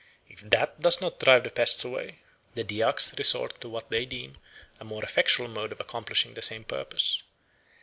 If 0.27 0.39
that 0.49 0.79
does 0.79 0.99
not 0.99 1.19
drive 1.19 1.43
the 1.43 1.51
pests 1.51 1.85
away, 1.85 2.21
the 2.55 2.63
Dyaks 2.63 3.15
resort 3.19 3.61
to 3.61 3.69
what 3.69 3.91
they 3.91 4.03
deem 4.07 4.39
a 4.79 4.83
more 4.83 5.03
effectual 5.03 5.47
mode 5.47 5.71
of 5.71 5.79
accomplishing 5.79 6.33
the 6.33 6.41
same 6.41 6.63
purpose. 6.63 7.21